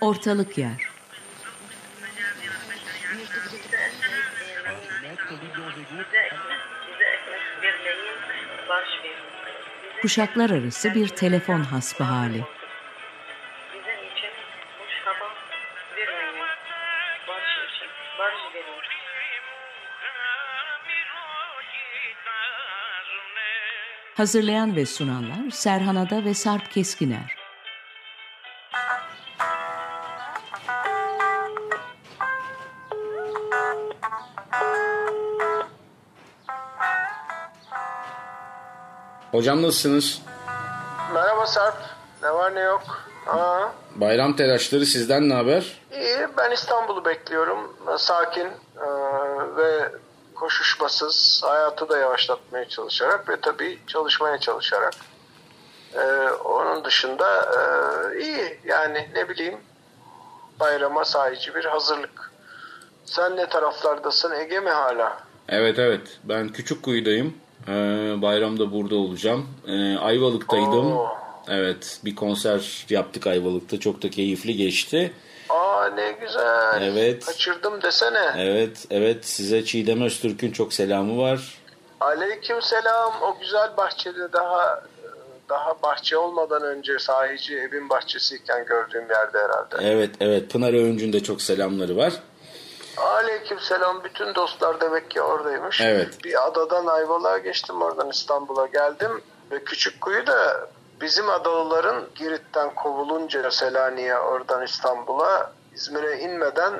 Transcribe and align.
Ortalık 0.00 0.58
yer. 0.58 0.88
Kuşaklar 10.02 10.50
arası 10.50 10.94
bir 10.94 11.08
telefon 11.08 11.60
hasbı 11.60 12.04
hali. 12.04 12.44
Hazırlayan 24.14 24.76
ve 24.76 24.86
sunanlar 24.86 25.50
Serhan 25.50 25.96
Ada 25.96 26.24
ve 26.24 26.34
Sarp 26.34 26.72
Keskiner. 26.72 27.45
Hocam 39.36 39.62
nasılsınız? 39.62 40.22
Merhaba 41.14 41.46
Sarp. 41.46 41.76
Ne 42.22 42.34
var 42.34 42.54
ne 42.54 42.60
yok. 42.60 42.82
Aa, 43.26 43.68
Bayram 43.94 44.36
telaşları 44.36 44.86
sizden 44.86 45.28
ne 45.28 45.34
haber? 45.34 45.80
iyi. 45.92 46.18
Ben 46.36 46.50
İstanbul'u 46.50 47.04
bekliyorum. 47.04 47.76
Sakin 47.98 48.46
e, 48.46 48.86
ve 49.56 49.92
koşuşmasız 50.34 51.42
hayatı 51.44 51.88
da 51.88 51.98
yavaşlatmaya 51.98 52.68
çalışarak 52.68 53.28
ve 53.28 53.40
tabii 53.40 53.78
çalışmaya 53.86 54.38
çalışarak. 54.38 54.94
E, 55.94 56.02
onun 56.44 56.84
dışında 56.84 57.42
e, 57.42 58.20
iyi. 58.20 58.60
Yani 58.64 59.08
ne 59.14 59.28
bileyim 59.28 59.58
bayrama 60.60 61.04
sahici 61.04 61.54
bir 61.54 61.64
hazırlık. 61.64 62.32
Sen 63.04 63.36
ne 63.36 63.48
taraflardasın? 63.48 64.32
Ege 64.32 64.60
mi 64.60 64.70
hala? 64.70 65.18
Evet 65.48 65.78
evet 65.78 66.18
ben 66.24 66.48
küçük 66.48 66.82
kuyudayım. 66.82 67.45
Ee, 67.68 67.72
bayramda 68.22 68.72
burada 68.72 68.96
olacağım. 68.96 69.46
Ee, 69.68 69.96
Ayvalık'taydım. 69.96 70.92
Oo. 70.92 71.08
Evet 71.48 72.00
bir 72.04 72.16
konser 72.16 72.86
yaptık 72.90 73.26
Ayvalık'ta 73.26 73.80
çok 73.80 74.02
da 74.02 74.10
keyifli 74.10 74.56
geçti. 74.56 75.12
Aa 75.48 75.86
ne 75.94 76.12
güzel. 76.20 76.82
Evet. 76.82 77.24
Kaçırdım 77.24 77.82
desene. 77.82 78.30
Evet 78.38 78.86
evet 78.90 79.26
size 79.26 79.64
Çiğdem 79.64 80.02
Öztürk'ün 80.02 80.50
çok 80.52 80.72
selamı 80.72 81.18
var. 81.22 81.58
Aleyküm 82.00 82.62
selam. 82.62 83.12
O 83.22 83.38
güzel 83.40 83.76
bahçede 83.76 84.32
daha 84.32 84.82
daha 85.48 85.82
bahçe 85.82 86.16
olmadan 86.16 86.62
önce 86.62 86.98
sahici 86.98 87.56
evin 87.58 87.88
bahçesiyken 87.88 88.64
gördüğüm 88.66 89.10
yerde 89.10 89.38
herhalde. 89.38 89.76
Evet 89.90 90.10
evet 90.20 90.50
Pınar 90.50 90.72
Öğüncü'nün 90.72 91.12
de 91.12 91.22
çok 91.22 91.42
selamları 91.42 91.96
var. 91.96 92.12
Aleyküm 92.96 93.60
selam. 93.60 94.04
Bütün 94.04 94.34
dostlar 94.34 94.80
demek 94.80 95.10
ki 95.10 95.22
oradaymış. 95.22 95.80
Evet. 95.80 96.24
Bir 96.24 96.46
adadan 96.46 96.86
Ayvalık'a 96.86 97.38
geçtim 97.38 97.82
oradan 97.82 98.10
İstanbul'a 98.10 98.66
geldim. 98.66 99.10
Ve 99.50 99.64
Küçükkuyu 99.64 100.26
da 100.26 100.68
bizim 101.00 101.30
adalıların 101.30 102.04
Girit'ten 102.14 102.74
kovulunca 102.74 103.50
Selanik'e 103.50 104.18
oradan 104.18 104.64
İstanbul'a 104.64 105.52
İzmir'e 105.74 106.18
inmeden 106.18 106.72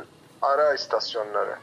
ara 0.42 0.74
istasyonları. 0.74 1.56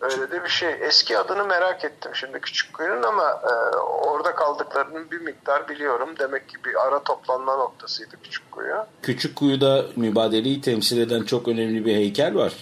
Öyle 0.00 0.30
de 0.30 0.44
bir 0.44 0.48
şey. 0.48 0.74
Eski 0.80 1.18
adını 1.18 1.44
merak 1.44 1.84
ettim 1.84 2.10
şimdi 2.14 2.40
Küçükkuyu'nun 2.40 3.02
ama 3.02 3.40
e, 3.42 3.76
orada 3.76 4.34
kaldıklarını 4.34 5.10
bir 5.10 5.20
miktar 5.20 5.68
biliyorum. 5.68 6.08
Demek 6.18 6.48
ki 6.48 6.56
bir 6.64 6.86
ara 6.86 7.02
toplanma 7.02 7.56
noktasıydı 7.56 8.16
Küçükkuyu. 8.22 8.76
Küçük 9.02 9.36
kuyuda 9.36 9.84
mübadeleyi 9.96 10.60
temsil 10.60 11.00
eden 11.00 11.22
çok 11.22 11.48
önemli 11.48 11.84
bir 11.84 11.94
heykel 11.94 12.34
var. 12.34 12.52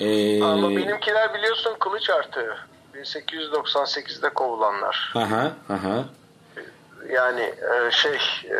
Ee, 0.00 0.42
Ama 0.42 0.70
benimkiler 0.70 1.34
biliyorsun 1.34 1.76
kılıç 1.78 2.10
artığı. 2.10 2.56
1898'de 2.94 4.28
kovulanlar. 4.28 5.12
Aha, 5.14 5.52
aha. 5.68 6.04
Yani 7.08 7.40
e, 7.42 7.90
şey 7.90 8.18
e, 8.44 8.56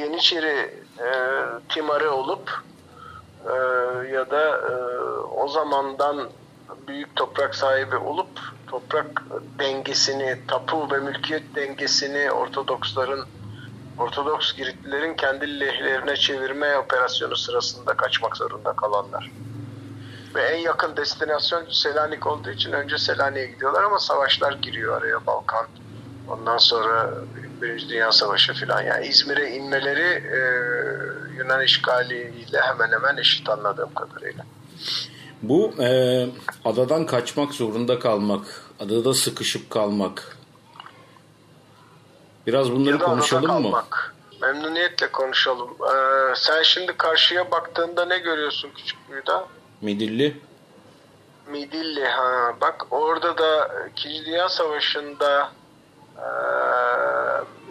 Yeniçeri 0.00 0.70
e, 0.98 1.08
timarı 1.68 2.12
olup 2.12 2.50
e, 3.46 3.54
ya 4.12 4.30
da 4.30 4.48
e, 4.48 4.72
o 5.34 5.48
zamandan 5.48 6.28
büyük 6.88 7.16
toprak 7.16 7.54
sahibi 7.54 7.96
olup 7.96 8.40
toprak 8.66 9.22
dengesini, 9.58 10.38
tapu 10.48 10.90
ve 10.90 10.98
mülkiyet 10.98 11.54
dengesini 11.54 12.30
Ortodoksların 12.32 13.24
Ortodoks 13.98 14.52
Giritlilerin 14.52 15.14
kendi 15.14 15.60
lehlerine 15.60 16.16
çevirme 16.16 16.78
operasyonu 16.78 17.36
sırasında 17.36 17.94
kaçmak 17.94 18.36
zorunda 18.36 18.72
kalanlar. 18.72 19.30
Ve 20.34 20.42
en 20.42 20.58
yakın 20.58 20.96
destinasyon 20.96 21.64
Selanik 21.70 22.26
olduğu 22.26 22.50
için 22.50 22.72
önce 22.72 22.98
Selanik'e 22.98 23.46
gidiyorlar 23.46 23.82
ama 23.82 23.98
savaşlar 23.98 24.52
giriyor 24.52 25.02
araya 25.02 25.26
Balkan. 25.26 25.66
Ondan 26.28 26.58
sonra 26.58 27.10
Birinci 27.62 27.88
Dünya 27.88 28.12
Savaşı 28.12 28.52
filan. 28.52 28.82
Yani 28.82 29.06
İzmir'e 29.06 29.50
inmeleri 29.50 30.24
e, 30.34 30.40
Yunan 31.38 31.62
işgaliyle 31.62 32.60
hemen 32.60 32.92
hemen 32.92 33.16
eşit 33.16 33.48
anladığım 33.48 33.94
kadarıyla. 33.94 34.44
Bu 35.42 35.72
e, 35.82 35.88
adadan 36.64 37.06
kaçmak 37.06 37.52
zorunda 37.52 37.98
kalmak, 37.98 38.64
adada 38.80 39.14
sıkışıp 39.14 39.70
kalmak. 39.70 40.36
Biraz 42.46 42.72
bunları 42.72 42.90
Ya 42.90 42.98
konuşalım 42.98 43.62
mı? 43.62 43.82
Memnuniyetle 44.42 45.12
konuşalım. 45.12 45.70
Ee, 45.70 46.34
sen 46.36 46.62
şimdi 46.62 46.92
karşıya 46.96 47.50
baktığında 47.50 48.04
ne 48.04 48.18
görüyorsun 48.18 48.70
Küçükkuyu'da? 48.76 49.46
Midilli. 49.80 50.36
Midilli 51.50 52.04
ha 52.04 52.54
bak 52.60 52.86
orada 52.90 53.38
da 53.38 53.70
2. 53.92 54.24
Dünya 54.26 54.48
Savaşı'nda 54.48 55.52
e, 56.16 56.26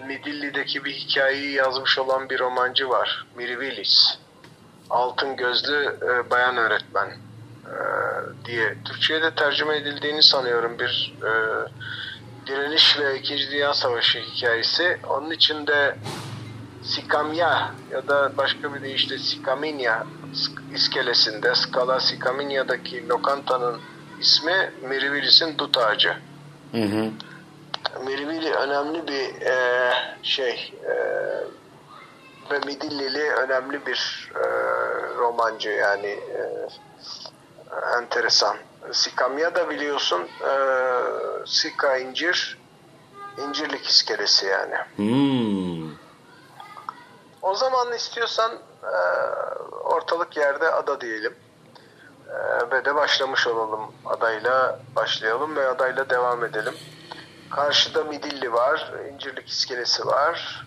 Midilli'deki 0.08 0.86
bir 0.86 0.94
hikayeyi 0.94 1.52
yazmış 1.52 2.00
olan 2.00 2.30
bir 2.30 2.40
romancı 2.40 2.90
var. 2.90 3.26
Miri 3.36 3.60
Willis. 3.60 4.18
Altın 4.90 5.36
gözlü 5.36 5.98
e, 6.02 6.30
bayan 6.30 6.58
öğretmen 6.58 7.08
e, 7.66 7.76
diye. 8.46 8.76
Türkçe'ye 8.86 9.22
de 9.22 9.36
tercüme 9.36 9.78
edildiğini 9.78 10.24
sanıyorum 10.24 10.80
bir 10.80 11.16
e, 11.24 11.32
direniş 12.48 13.00
ve 13.00 13.20
2. 13.20 13.52
Dünya 13.52 13.74
Savaşı 13.74 14.20
hikayesi. 14.20 14.98
Onun 15.08 15.32
içinde 15.32 15.96
Sikamya 16.84 17.76
ya 17.92 18.08
da 18.08 18.38
başka 18.38 18.74
bir 18.74 18.82
deyişle 18.82 19.18
Sikaminya 19.18 20.06
iskelesinde 20.74 21.56
Skala 21.56 22.00
Sikaminya'daki 22.00 23.10
lokantanın 23.10 23.80
ismi 24.20 24.74
Mirivilis'in 24.82 25.58
dut 25.58 25.78
ağacı. 25.78 26.14
Hı 26.72 26.82
hı. 26.82 27.12
Mirivili 28.06 28.54
önemli 28.54 29.08
bir 29.08 29.42
e, 29.42 29.94
şey 30.24 30.74
e, 30.84 30.94
ve 32.52 32.60
Midillili 32.66 33.32
önemli 33.32 33.86
bir 33.86 34.32
e, 34.36 34.44
romancı 35.18 35.70
yani 35.70 36.08
e, 36.08 36.68
enteresan. 37.98 38.58
Sikamya 38.92 39.56
da 39.56 39.70
biliyorsun 39.70 40.22
e, 40.22 40.54
Sika 41.46 41.98
incir 41.98 42.58
incirlik 43.38 43.86
iskelesi 43.86 44.46
yani. 44.46 44.76
Hmm. 44.96 45.69
O 47.42 47.56
zaman 47.56 47.94
istiyorsan 47.94 48.52
e, 48.84 48.96
ortalık 49.84 50.38
yerde 50.38 50.72
ada 50.72 51.02
diyelim. 51.02 51.36
E, 52.30 52.72
ve 52.72 52.86
de 52.86 52.96
başlamış 52.96 53.48
olalım 53.48 53.92
adayla 54.06 54.80
başlayalım 54.96 55.56
ve 55.56 55.68
adayla 55.68 56.10
devam 56.10 56.46
edelim. 56.46 56.74
Karşıda 57.52 58.04
Midilli 58.04 58.54
var, 58.54 58.94
İncirlik 59.14 59.50
iskelesi 59.50 60.08
var. 60.08 60.66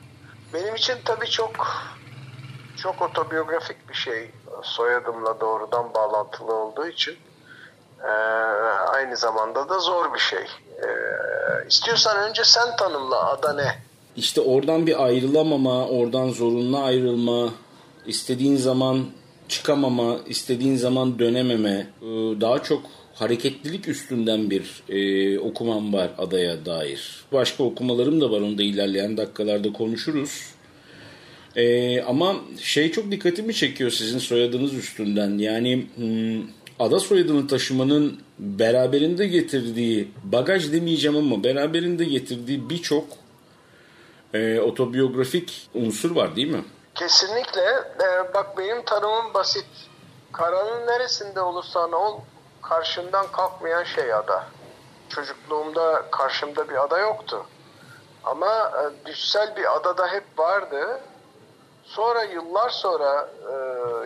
Benim 0.55 0.75
için 0.75 0.99
tabii 1.05 1.31
çok 1.31 1.67
çok 2.83 3.03
otobiyografik 3.03 3.89
bir 3.89 3.95
şey. 3.95 4.31
Soyadımla 4.63 5.41
doğrudan 5.41 5.95
bağlantılı 5.95 6.55
olduğu 6.55 6.87
için. 6.87 7.19
E, 8.05 8.11
aynı 8.87 9.17
zamanda 9.17 9.69
da 9.69 9.79
zor 9.79 10.15
bir 10.15 10.19
şey. 10.19 10.47
E, 10.83 10.89
istiyorsan 11.67 12.17
önce 12.17 12.45
sen 12.45 12.77
tanımla 12.77 13.27
ada 13.31 13.53
ne? 13.53 13.83
İşte 14.17 14.41
oradan 14.41 14.87
bir 14.87 15.05
ayrılamama, 15.05 15.89
oradan 15.89 16.31
zorunlu 16.31 16.79
ayrılma, 16.79 17.55
istediğin 18.07 18.57
zaman 18.57 19.05
çıkamama, 19.49 20.21
istediğin 20.29 20.77
zaman 20.77 21.19
dönememe, 21.19 21.87
e, 22.03 22.07
daha 22.41 22.63
çok 22.63 22.83
hareketlilik 23.15 23.89
üstünden 23.89 24.51
bir 24.51 24.83
e, 24.89 25.39
okumam 25.39 25.93
var 25.93 26.11
adaya 26.19 26.67
dair. 26.67 27.25
Başka 27.33 27.65
okumalarım 27.65 28.21
da 28.21 28.31
var, 28.31 28.41
onu 28.41 28.59
da 28.59 28.63
ilerleyen 28.63 29.17
dakikalarda 29.17 29.73
konuşuruz. 29.73 30.41
E, 31.57 32.01
ama 32.03 32.37
şey 32.61 32.93
çok 32.93 33.11
dikkatimi 33.11 33.55
çekiyor 33.55 33.91
sizin 33.91 34.19
soyadınız 34.19 34.75
üstünden. 34.75 35.39
Yani 35.39 35.87
hmm, 35.97 36.43
ada 36.79 37.01
soyadını 37.01 37.47
taşımanın 37.47 38.19
beraberinde 38.39 39.27
getirdiği, 39.27 40.09
bagaj 40.25 40.73
demeyeceğim 40.73 41.17
ama 41.17 41.45
beraberinde 41.45 42.05
getirdiği 42.05 42.71
birçok 42.71 43.22
e, 44.35 44.61
otobiyografik 44.61 45.71
unsur 45.75 46.17
var 46.17 46.37
değil 46.37 46.51
mi? 46.51 46.65
Kesinlikle. 46.95 47.63
Ee, 48.01 48.35
bak 48.35 48.59
benim 48.59 48.85
tanımım 48.85 49.35
basit. 49.35 49.67
Karanın 50.33 50.87
neresinde 50.87 51.41
olursan 51.41 51.93
ol 51.93 52.21
karşından 52.63 53.27
kalkmayan 53.33 53.85
şey 53.85 54.15
ada. 54.15 54.47
Çocukluğumda 55.09 56.05
karşımda 56.11 56.69
bir 56.69 56.85
ada 56.85 56.99
yoktu. 56.99 57.47
Ama 58.25 58.73
e, 58.73 59.07
düşsel 59.07 59.57
bir 59.57 59.77
adada 59.77 60.09
hep 60.09 60.25
vardı. 60.39 61.01
Sonra 61.85 62.23
yıllar 62.23 62.71
sonra 62.71 63.29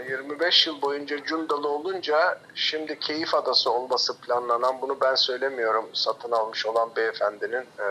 e, 0.06 0.10
25 0.10 0.66
yıl 0.66 0.82
boyunca 0.82 1.24
Cundalı 1.24 1.68
olunca 1.68 2.38
şimdi 2.54 2.98
Keyif 2.98 3.34
Adası 3.34 3.72
olması 3.72 4.20
planlanan 4.20 4.80
bunu 4.80 5.00
ben 5.00 5.14
söylemiyorum 5.14 5.90
satın 5.92 6.32
almış 6.32 6.66
olan 6.66 6.90
beyefendinin 6.96 7.66
e, 7.78 7.86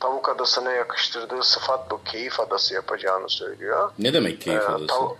Tavuk 0.00 0.28
Adası'na 0.28 0.72
yakıştırdığı 0.72 1.42
sıfat 1.42 1.90
bu. 1.90 2.00
Keyif 2.04 2.40
Adası 2.40 2.74
yapacağını 2.74 3.28
söylüyor. 3.28 3.92
Ne 3.98 4.12
demek 4.12 4.40
Keyif 4.40 4.62
Ee, 4.62 4.66
Adası? 4.66 4.86
tav- 4.86 5.14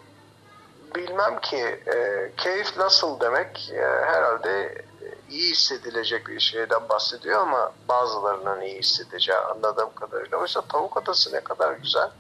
bilmem 0.95 1.41
ki 1.41 1.57
e, 1.95 2.31
keyif 2.37 2.77
nasıl 2.77 3.21
demek 3.21 3.71
e, 3.73 3.83
herhalde 3.83 4.83
iyi 5.31 5.51
hissedilecek 5.51 6.27
bir 6.29 6.41
şeyden 6.41 6.89
bahsediyor 6.89 7.41
ama 7.41 7.73
bazılarının 7.89 8.61
iyi 8.61 8.79
hissedeceği 8.79 9.39
anladığım 9.39 9.95
kadarıyla. 9.95 10.39
Oysa 10.39 10.61
Tavuk 10.61 10.97
Adası 10.97 11.33
ne 11.33 11.41
kadar 11.41 11.73
güzel. 11.73 12.11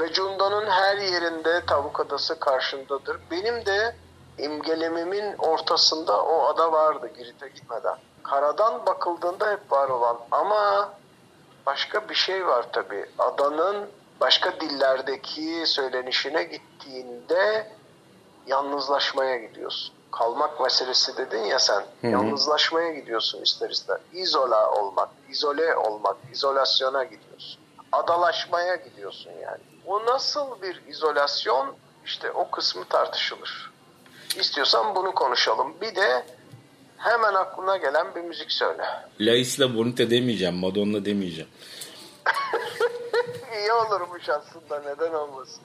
Ve 0.00 0.12
Cunda'nın 0.12 0.66
her 0.70 0.96
yerinde 0.96 1.62
Tavuk 1.66 2.00
Adası 2.00 2.40
karşındadır. 2.40 3.16
Benim 3.30 3.66
de 3.66 3.96
imgelemimin 4.38 5.34
ortasında 5.38 6.22
o 6.22 6.44
ada 6.46 6.72
vardı 6.72 7.10
Girit'e 7.18 7.48
gitmeden. 7.48 7.96
Karadan 8.22 8.86
bakıldığında 8.86 9.50
hep 9.50 9.72
var 9.72 9.88
olan 9.88 10.18
ama 10.30 10.90
başka 11.66 12.08
bir 12.08 12.14
şey 12.14 12.46
var 12.46 12.66
tabii. 12.72 13.06
Adanın 13.18 13.88
başka 14.20 14.60
dillerdeki 14.60 15.62
söylenişine 15.66 16.44
gittiğinde 16.44 17.72
yalnızlaşmaya 18.46 19.36
gidiyorsun. 19.36 19.94
Kalmak 20.12 20.60
meselesi 20.60 21.16
dedin 21.16 21.42
ya 21.44 21.58
sen. 21.58 21.84
Yalnızlaşmaya 22.02 22.92
gidiyorsun 22.92 23.42
ister 23.42 23.70
ister. 23.70 23.98
İzola 24.12 24.70
olmak, 24.70 25.08
izole 25.28 25.76
olmak, 25.76 26.16
izolasyona 26.32 27.04
gidiyorsun. 27.04 27.60
Adalaşmaya 27.92 28.74
gidiyorsun 28.74 29.30
yani. 29.42 29.62
O 29.86 30.06
nasıl 30.06 30.62
bir 30.62 30.82
izolasyon? 30.88 31.74
İşte 32.04 32.30
o 32.30 32.50
kısmı 32.50 32.84
tartışılır. 32.84 33.72
İstiyorsan 34.36 34.94
bunu 34.94 35.14
konuşalım. 35.14 35.74
Bir 35.80 35.94
de 35.94 36.26
hemen 37.10 37.34
aklına 37.34 37.76
gelen 37.76 38.06
bir 38.14 38.20
müzik 38.20 38.52
söyle. 38.52 38.82
La 39.20 39.34
Isla 39.36 39.76
Bonita 39.76 40.10
demeyeceğim, 40.10 40.54
Madonna 40.54 41.04
demeyeceğim. 41.04 41.50
İyi 43.60 43.72
olurmuş 43.72 44.28
aslında 44.28 44.82
neden 44.94 45.12
olmasın. 45.14 45.62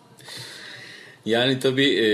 Yani 1.26 1.60
tabii 1.60 1.90
e, 2.00 2.08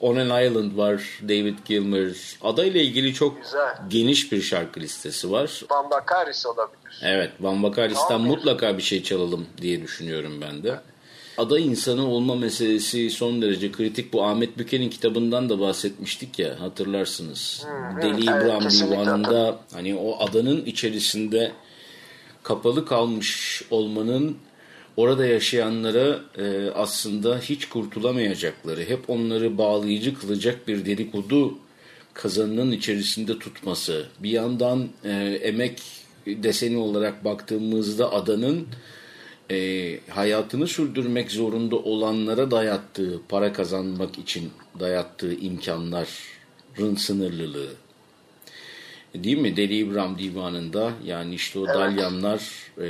On 0.00 0.16
an 0.16 0.42
Island 0.44 0.76
var, 0.78 1.20
David 1.22 1.58
Gilmour. 1.64 2.36
Adayla 2.42 2.80
ilgili 2.80 3.14
çok 3.14 3.42
Güzel. 3.42 3.76
geniş 3.88 4.32
bir 4.32 4.42
şarkı 4.42 4.80
listesi 4.80 5.30
var. 5.32 5.62
Van 5.70 5.90
Bakaris 5.90 6.46
olabilir. 6.46 7.00
Evet, 7.04 7.30
Van 7.40 7.62
Bakaris'ten 7.62 8.20
mutlaka 8.20 8.78
bir 8.78 8.82
şey 8.82 9.02
çalalım 9.02 9.46
diye 9.62 9.82
düşünüyorum 9.82 10.40
ben 10.40 10.62
de. 10.62 10.80
Ada 11.38 11.58
insanı 11.58 12.08
olma 12.08 12.34
meselesi 12.34 13.10
son 13.10 13.42
derece 13.42 13.72
kritik. 13.72 14.12
Bu 14.12 14.24
Ahmet 14.24 14.58
Büke'nin 14.58 14.90
kitabından 14.90 15.48
da 15.48 15.60
bahsetmiştik 15.60 16.38
ya 16.38 16.60
hatırlarsınız. 16.60 17.66
Deli 18.02 18.10
evet, 18.10 18.22
İbrahim 18.22 18.70
Divanı'nda 18.70 19.58
hani 19.72 19.94
o 19.94 20.24
adanın 20.24 20.64
içerisinde 20.64 21.52
kapalı 22.42 22.86
kalmış 22.86 23.62
olmanın 23.70 24.36
orada 24.96 25.26
yaşayanlara 25.26 26.20
e, 26.38 26.70
aslında 26.70 27.38
hiç 27.38 27.68
kurtulamayacakları, 27.68 28.84
hep 28.84 29.10
onları 29.10 29.58
bağlayıcı 29.58 30.14
kılacak 30.14 30.68
bir 30.68 30.86
dedikodu 30.86 31.58
kazanının 32.14 32.72
içerisinde 32.72 33.38
tutması. 33.38 34.06
Bir 34.18 34.30
yandan 34.30 34.88
e, 35.04 35.10
emek 35.42 35.82
deseni 36.26 36.76
olarak 36.76 37.24
baktığımızda 37.24 38.12
adanın 38.12 38.66
e, 39.52 40.00
hayatını 40.08 40.66
sürdürmek 40.66 41.30
zorunda 41.30 41.76
olanlara 41.76 42.50
dayattığı, 42.50 43.20
para 43.28 43.52
kazanmak 43.52 44.18
için 44.18 44.50
dayattığı 44.80 45.34
imkanların 45.34 46.94
sınırlılığı. 46.96 47.70
Değil 49.14 49.38
mi? 49.38 49.56
Deli 49.56 49.76
İbrahim 49.76 50.18
Divanı'nda 50.18 50.92
yani 51.04 51.34
işte 51.34 51.58
o 51.58 51.66
dalyanlar 51.66 52.40
e, 52.78 52.84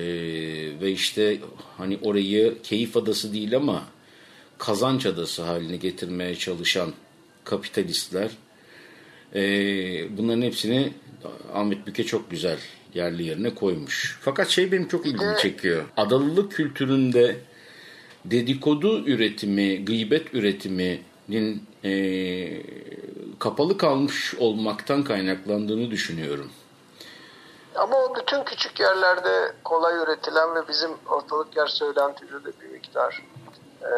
ve 0.81 0.93
işte 0.93 1.38
hani 1.79 1.99
orayı 2.03 2.55
keyif 2.62 2.97
adası 2.97 3.32
değil 3.32 3.56
ama 3.56 3.85
kazanç 4.59 5.06
adası 5.06 5.43
haline 5.43 5.76
getirmeye 5.76 6.35
çalışan 6.35 6.93
kapitalistler 7.44 8.31
e, 9.35 9.43
bunların 10.19 10.43
hepsini 10.43 10.93
Ahmet 11.55 11.87
Büke 11.87 12.05
çok 12.05 12.31
güzel 12.31 12.59
yerli 12.94 13.22
yerine 13.22 13.54
koymuş. 13.54 14.18
Fakat 14.20 14.48
şey 14.48 14.72
benim 14.72 14.88
çok 14.88 15.06
ilgimi 15.06 15.36
çekiyor. 15.38 15.84
Adalılık 15.96 16.52
kültüründe 16.52 17.36
dedikodu 18.24 19.06
üretimi, 19.06 19.84
gıybet 19.84 20.34
üretiminin 20.34 21.66
e, 21.84 21.92
kapalı 23.38 23.78
kalmış 23.78 24.34
olmaktan 24.34 25.04
kaynaklandığını 25.04 25.90
düşünüyorum. 25.90 26.50
Ama 27.74 27.96
o 27.96 28.16
bütün 28.16 28.44
küçük 28.44 28.80
yerlerde 28.80 29.52
kolay 29.64 29.96
üretilen 29.96 30.54
ve 30.54 30.68
bizim 30.68 30.90
ortalık 31.06 31.56
yer 31.56 31.66
söylentide 31.66 32.44
de 32.44 32.52
bir 32.62 32.72
miktar 32.72 33.22
e, 33.82 33.92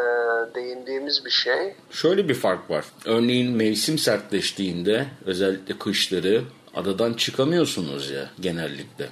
değindiğimiz 0.54 1.24
bir 1.24 1.30
şey. 1.30 1.74
Şöyle 1.90 2.28
bir 2.28 2.34
fark 2.34 2.70
var. 2.70 2.84
Örneğin 3.04 3.56
mevsim 3.56 3.98
sertleştiğinde 3.98 5.06
özellikle 5.24 5.78
kışları 5.78 6.42
adadan 6.74 7.14
çıkamıyorsunuz 7.14 8.10
ya 8.10 8.30
genellikle. 8.40 9.08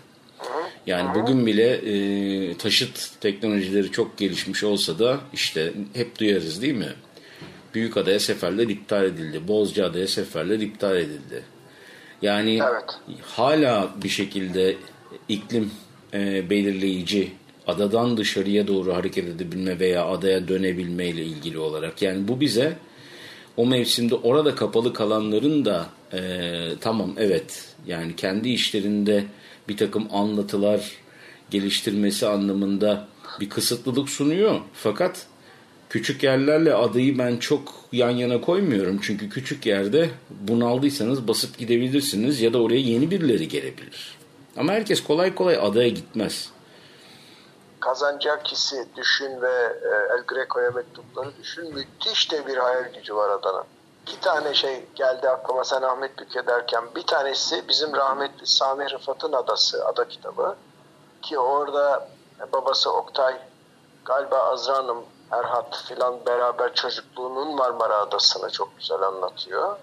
Yani 0.87 1.15
bugün 1.15 1.47
bile 1.47 1.71
e, 1.73 2.57
taşıt 2.57 3.21
teknolojileri 3.21 3.91
çok 3.91 4.19
gelişmiş 4.19 4.65
olsa 4.65 4.99
da 4.99 5.21
işte 5.33 5.73
hep 5.95 6.19
duyarız 6.19 6.63
değil 6.63 6.75
mi? 6.75 6.93
Büyükada'ya 7.75 8.21
seferler 8.21 8.69
iptal 8.69 9.05
edildi. 9.05 9.49
Bozcaada'ya 9.49 10.07
seferler 10.09 10.61
iptal 10.61 10.97
edildi. 10.97 11.43
Yani 12.23 12.61
Evet. 12.71 13.19
hala 13.23 13.91
bir 14.03 14.09
şekilde 14.09 14.77
iklim 15.29 15.71
e, 16.15 16.51
belirleyici 16.51 17.33
adadan 17.67 18.17
dışarıya 18.17 18.67
doğru 18.69 18.95
hareket 18.95 19.29
edebilme 19.29 19.79
veya 19.79 20.07
adaya 20.07 20.49
dönebilme 20.49 21.07
ile 21.07 21.25
ilgili 21.25 21.59
olarak. 21.59 22.03
Yani 22.03 22.29
bu 22.29 22.41
bize 22.41 22.77
o 23.57 23.67
mevsimde 23.67 24.15
orada 24.15 24.55
kapalı 24.55 24.93
kalanların 24.93 25.65
da 25.65 25.87
e, 26.13 26.21
tamam 26.81 27.15
evet 27.19 27.75
yani 27.87 28.17
kendi 28.17 28.49
işlerinde 28.49 29.25
bir 29.69 29.77
takım 29.77 30.09
anlatılar 30.13 30.93
geliştirmesi 31.51 32.27
anlamında 32.27 33.09
bir 33.41 33.51
kısıtlılık 33.51 34.09
sunuyor. 34.09 34.61
Fakat 34.75 35.27
küçük 35.91 36.23
yerlerle 36.23 36.75
adayı 36.75 37.19
ben 37.19 37.37
çok 37.37 37.75
yan 37.93 38.11
yana 38.11 38.41
koymuyorum. 38.41 39.01
Çünkü 39.03 39.29
küçük 39.29 39.67
yerde 39.67 40.11
bunaldıysanız 40.31 41.29
basıp 41.29 41.59
gidebilirsiniz 41.59 42.41
ya 42.41 42.53
da 42.53 42.63
oraya 42.63 42.81
yeni 42.81 43.11
birileri 43.11 43.49
gelebilir. 43.49 44.19
Ama 44.57 44.73
herkes 44.73 45.03
kolay 45.03 45.35
kolay 45.35 45.59
adaya 45.63 45.89
gitmez. 45.89 46.51
Kazancakis'i 47.81 48.87
düşün 48.97 49.43
ve 49.43 49.53
e, 49.83 50.15
El 50.15 50.25
Greco'ya 50.27 50.71
mektupları 50.71 51.31
düşün. 51.43 51.75
Müthiş 51.75 52.33
de 52.33 52.47
bir 52.47 52.57
hayal 52.57 52.95
gücü 52.95 53.15
var 53.15 53.31
Adana'nın. 53.31 53.82
İki 54.03 54.21
tane 54.21 54.55
şey 54.55 54.87
geldi 54.95 55.29
aklıma 55.29 55.65
sen 55.65 55.83
Ahmet 55.83 56.19
Büke 56.19 56.47
derken. 56.47 56.85
Bir 56.97 57.07
tanesi 57.07 57.69
bizim 57.69 57.97
rahmetli 57.97 58.47
Sami 58.47 58.91
Rıfat'ın 58.91 59.33
adası, 59.33 59.87
ada 59.87 60.09
kitabı. 60.09 60.57
Ki 61.23 61.39
orada 61.39 62.09
babası 62.53 62.93
Oktay, 62.93 63.39
galiba 64.05 64.39
Azra 64.39 64.77
Hanım, 64.77 65.05
Erhat 65.31 65.77
filan 65.77 66.27
beraber 66.27 66.75
çocukluğunun 66.75 67.55
Marmara 67.55 67.97
Adası'nı 67.97 68.51
çok 68.51 68.79
güzel 68.79 69.03
anlatıyor. 69.03 69.77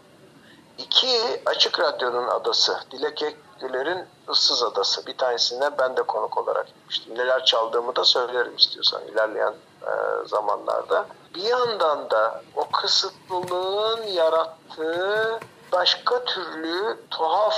İki, 0.78 1.42
Açık 1.46 1.80
Radyo'nun 1.80 2.28
adası. 2.28 2.80
Dilek 2.92 3.24
Ekgüler'in 3.24 4.06
Issız 4.32 4.64
Adası. 4.64 5.06
Bir 5.06 5.18
tanesine 5.18 5.78
ben 5.78 5.98
de 5.98 6.02
konuk 6.02 6.38
olarak 6.38 6.68
gitmiştim. 6.68 7.18
Neler 7.18 7.46
çaldığımı 7.46 7.96
da 7.96 8.04
söylerim 8.04 8.56
istiyorsan 8.56 9.08
ilerleyen 9.08 9.54
e, 9.90 10.28
zamanlarda. 10.28 11.06
Bir 11.36 11.44
yandan 11.44 12.10
da 12.10 12.42
o 12.56 12.70
kısıtlılığın 12.72 14.04
yarattığı 14.04 15.40
başka 15.72 16.24
türlü 16.24 16.98
tuhaf 17.10 17.56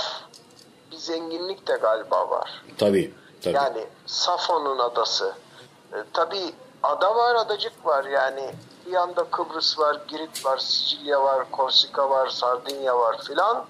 bir 0.90 0.96
zenginlik 0.96 1.68
de 1.68 1.76
galiba 1.76 2.30
var. 2.30 2.62
Tabii. 2.78 3.14
tabii. 3.42 3.56
Yani 3.56 3.86
Safon'un 4.06 4.78
adası. 4.78 5.34
E, 5.92 5.96
tabii 6.12 6.54
ada 6.82 7.16
var, 7.16 7.34
adacık 7.34 7.86
var. 7.86 8.04
Yani 8.04 8.54
bir 8.86 8.92
yanda 8.92 9.24
Kıbrıs 9.24 9.78
var, 9.78 9.96
Girit 10.08 10.44
var, 10.44 10.58
Sicilya 10.58 11.22
var, 11.22 11.50
Korsika 11.50 12.10
var, 12.10 12.28
Sardinya 12.28 12.98
var 12.98 13.16
filan. 13.26 13.64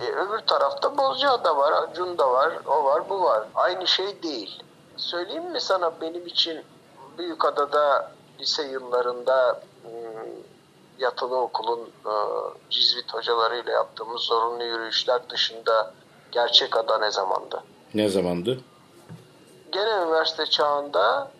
E, 0.00 0.04
öbür 0.04 0.38
tarafta 0.38 0.98
Bozcaada 0.98 1.56
var, 1.56 1.94
Cunda 1.94 2.30
var, 2.30 2.52
o 2.66 2.84
var, 2.84 3.08
bu 3.08 3.22
var. 3.22 3.44
Aynı 3.54 3.86
şey 3.86 4.22
değil. 4.22 4.62
Söyleyeyim 4.96 5.50
mi 5.50 5.60
sana 5.60 6.00
benim 6.00 6.26
için 6.26 6.64
Büyükada'da 7.18 8.12
lise 8.40 8.62
yıllarında 8.62 9.62
ım, 9.84 9.92
yatılı 10.98 11.36
okulun 11.36 11.80
e, 12.06 12.14
cizvit 12.70 13.14
hocalarıyla 13.14 13.72
yaptığımız 13.72 14.20
zorunlu 14.20 14.64
yürüyüşler 14.64 15.30
dışında 15.30 15.92
gerçek 16.32 16.76
ada 16.76 16.98
ne 16.98 17.10
zamandı? 17.10 17.62
Ne 17.94 18.08
zamandı? 18.08 18.60
Gene 19.72 19.90
üniversite 19.90 20.46
çağında 20.46 21.30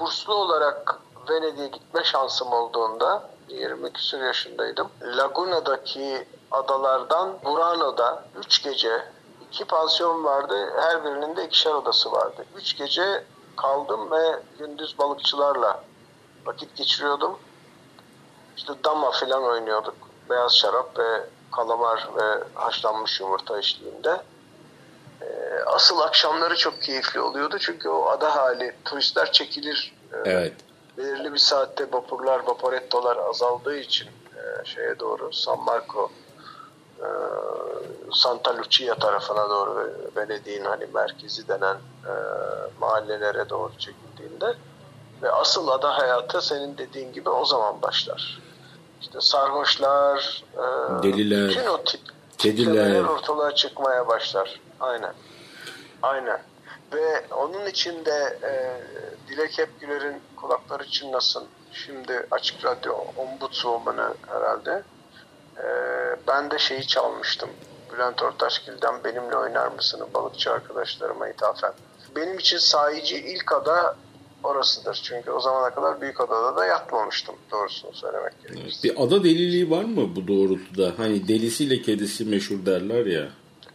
burslu 0.00 0.34
olarak 0.34 1.00
Venedik'e 1.30 1.66
gitme 1.66 2.04
şansım 2.04 2.52
olduğunda 2.52 3.30
20 3.48 3.92
küsur 3.92 4.20
yaşındaydım. 4.20 4.88
Laguna'daki 5.02 6.26
adalardan 6.50 7.32
Burano'da 7.44 8.24
3 8.38 8.62
gece 8.62 9.02
iki 9.48 9.64
pansiyon 9.64 10.24
vardı. 10.24 10.72
Her 10.76 11.04
birinin 11.04 11.36
de 11.36 11.44
ikişer 11.44 11.74
odası 11.74 12.12
vardı. 12.12 12.44
3 12.56 12.76
gece 12.76 13.24
kaldım 13.62 14.10
ve 14.10 14.40
gündüz 14.58 14.98
balıkçılarla 14.98 15.84
vakit 16.44 16.76
geçiriyordum. 16.76 17.38
İşte 18.56 18.72
dama 18.84 19.10
falan 19.10 19.44
oynuyorduk. 19.44 19.94
Beyaz 20.30 20.56
şarap 20.56 20.98
ve 20.98 21.20
kalamar 21.52 22.08
ve 22.16 22.44
haşlanmış 22.54 23.20
yumurta 23.20 23.58
eşliğinde. 23.58 24.20
Ee, 25.22 25.26
asıl 25.66 26.00
akşamları 26.00 26.56
çok 26.56 26.82
keyifli 26.82 27.20
oluyordu 27.20 27.58
çünkü 27.58 27.88
o 27.88 28.08
ada 28.08 28.36
hali 28.36 28.76
turistler 28.84 29.32
çekilir. 29.32 29.94
Ee, 30.12 30.16
Evet. 30.24 30.52
belirli 30.98 31.32
bir 31.32 31.38
saatte 31.38 31.92
vapurlar, 31.92 32.38
vaporettolar 32.46 33.16
azaldığı 33.16 33.76
için 33.76 34.08
e, 34.08 34.64
şeye 34.64 34.98
doğru 34.98 35.32
San 35.32 35.60
Marco 35.60 36.10
e, 37.02 37.08
Santa 38.12 38.56
Lucia 38.58 38.94
tarafına 38.94 39.50
doğru 39.50 39.92
Venedik'in 40.16 40.64
hani 40.64 40.86
merkezi 40.94 41.48
denen 41.48 41.76
e, 42.06 42.12
mahallelere 42.80 43.48
doğru 43.48 43.72
çekildiğinde 43.78 44.54
ve 45.22 45.30
asıl 45.32 45.68
ada 45.68 45.98
hayatı 45.98 46.42
senin 46.42 46.78
dediğin 46.78 47.12
gibi 47.12 47.30
o 47.30 47.44
zaman 47.44 47.82
başlar. 47.82 48.40
İşte 49.00 49.20
sarhoşlar, 49.20 50.44
e, 50.54 51.02
Deliler, 51.02 51.48
bütün 51.48 51.66
o 51.66 51.84
kediler. 52.38 53.04
ortalığa 53.04 53.54
çıkmaya 53.54 54.08
başlar. 54.08 54.60
Aynen. 54.80 55.14
Aynen. 56.02 56.42
Ve 56.92 57.24
onun 57.30 57.66
için 57.66 58.04
de 58.04 58.38
e, 58.42 58.52
Dilek 59.28 59.58
Hepgüler'in 59.58 60.22
kulakları 60.36 60.88
çınlasın. 60.90 61.44
Şimdi 61.72 62.26
Açık 62.30 62.64
Radyo 62.64 62.94
Ombudswoman'ı 63.16 64.14
herhalde. 64.26 64.82
E, 65.62 65.68
ben 66.28 66.50
de 66.50 66.58
şeyi 66.58 66.86
çalmıştım. 66.86 67.50
Bülent 67.92 68.22
Ortaçgil'den 68.22 69.04
benimle 69.04 69.36
oynar 69.36 69.68
mısın 69.68 70.00
balıkçı 70.14 70.52
arkadaşlarıma 70.52 71.28
ithafen. 71.28 71.72
Benim 72.16 72.38
için 72.38 72.58
sahici 72.58 73.16
ilk 73.16 73.52
ada 73.52 73.96
orasıdır. 74.42 75.00
Çünkü 75.04 75.30
o 75.30 75.40
zamana 75.40 75.74
kadar 75.74 76.00
büyük 76.00 76.20
adada 76.20 76.56
da 76.56 76.64
yatmamıştım 76.64 77.34
doğrusunu 77.50 77.92
söylemek 77.92 78.32
gerekirse. 78.42 78.88
Bir 78.88 79.02
ada 79.02 79.24
deliliği 79.24 79.70
var 79.70 79.84
mı 79.84 80.16
bu 80.16 80.28
doğrultuda? 80.28 80.92
Hani 80.96 81.28
delisiyle 81.28 81.82
kedisi 81.82 82.24
meşhur 82.24 82.66
derler 82.66 83.06
ya. 83.06 83.28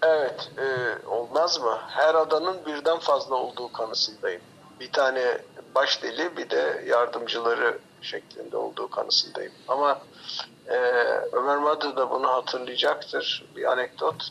Evet, 0.03 0.51
e, 0.57 0.67
olmaz 1.07 1.59
mı? 1.61 1.77
Her 1.87 2.15
adanın 2.15 2.57
birden 2.65 2.99
fazla 2.99 3.35
olduğu 3.35 3.71
kanısındayım. 3.71 4.41
Bir 4.79 4.91
tane 4.91 5.37
baş 5.75 6.03
deli 6.03 6.37
bir 6.37 6.49
de 6.49 6.83
yardımcıları 6.87 7.77
şeklinde 8.01 8.57
olduğu 8.57 8.89
kanısındayım. 8.89 9.51
Ama 9.67 10.01
e, 10.67 10.75
Ömer 11.31 11.57
Madra 11.57 11.97
da 11.97 12.11
bunu 12.11 12.27
hatırlayacaktır. 12.27 13.45
Bir 13.55 13.71
anekdot. 13.71 14.29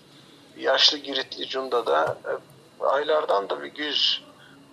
Yaşlı 0.56 0.99
Giritli 0.99 1.49
Cunda 1.49 1.87
da 1.87 2.18
e, 2.25 2.85
aylardan 2.85 3.50
da 3.50 3.62
bir 3.62 3.68
güz 3.68 4.23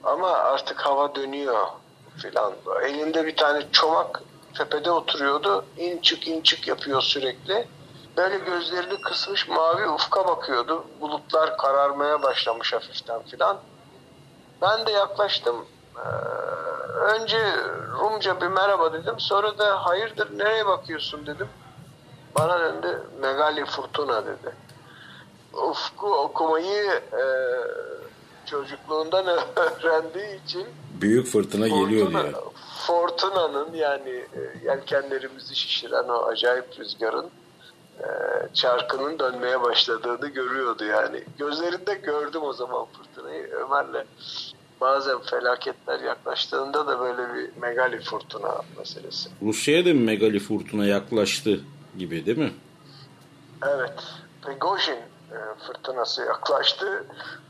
ama 0.04 0.30
artık 0.30 0.80
hava 0.80 1.16
dönüyor 1.16 1.68
filan. 2.22 2.54
Elinde 2.84 3.26
bir 3.26 3.36
tane 3.36 3.72
çomak 3.72 4.22
tepede 4.58 4.92
oturuyordu. 4.92 5.66
İn 5.78 6.02
çık 6.02 6.28
in 6.28 6.42
çık 6.42 6.68
yapıyor 6.68 7.02
sürekli. 7.02 7.68
Böyle 8.18 8.38
gözlerini 8.38 9.02
kısmış 9.02 9.48
mavi 9.48 9.90
ufka 9.90 10.28
bakıyordu. 10.28 10.86
Bulutlar 11.02 11.58
kararmaya 11.58 12.24
başlamış 12.24 12.74
hafiften 12.74 13.22
filan. 13.24 13.58
Ben 14.62 14.86
de 14.86 14.92
yaklaştım. 14.92 15.66
Ee, 15.98 16.00
önce 17.04 17.38
Rumca 18.00 18.42
bir 18.42 18.48
merhaba 18.48 18.94
dedim. 18.94 19.16
Sonra 19.18 19.58
da 19.58 19.86
hayırdır 19.86 20.38
nereye 20.38 20.66
bakıyorsun 20.66 21.28
dedim. 21.28 21.48
Bana 22.36 22.60
döndü 22.60 23.04
Megali 23.22 23.66
Furtuna 23.66 24.26
dedi. 24.26 24.56
Ufku 25.54 26.16
okumayı 26.16 27.02
e, 27.14 27.24
çocukluğundan 28.46 29.26
öğrendiği 29.56 30.44
için 30.46 30.68
Büyük 31.02 31.28
fırtına 31.28 31.68
geliyor 31.68 32.12
diye. 32.12 32.34
Fortuna'nın 32.88 33.74
yani 33.74 34.10
e, 34.10 34.40
yelkenlerimizi 34.66 35.56
şişiren 35.56 36.10
o 36.10 36.24
acayip 36.26 36.80
rüzgarın 36.80 37.30
e, 38.00 38.08
çarkının 38.54 39.20
dönmeye 39.20 39.62
başladığını 39.62 40.28
görüyordu 40.28 40.86
yani. 40.86 41.24
Gözlerinde 41.38 41.94
gördüm 41.94 42.42
o 42.44 42.54
zaman 42.54 42.86
fırtınayı. 42.86 43.48
Ömer'le 43.48 44.06
bazen 44.84 45.20
felaketler 45.20 46.00
yaklaştığında 46.00 46.88
da 46.88 47.00
böyle 47.00 47.34
bir 47.34 47.62
megali 47.62 48.00
fırtına 48.00 48.62
meselesi. 48.78 49.30
Rusya'ya 49.42 49.82
da 49.82 49.90
bir 49.90 50.00
megali 50.00 50.40
fırtına 50.40 50.86
yaklaştı 50.86 51.60
gibi 51.98 52.26
değil 52.26 52.38
mi? 52.38 52.54
Evet. 53.68 53.94
Prigojin 54.42 55.00
e, 55.32 55.38
fırtınası 55.68 56.22
yaklaştı. 56.22 57.06